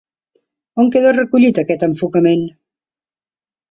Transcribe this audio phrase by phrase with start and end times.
[0.85, 2.51] On queda recollit aquest enfocament?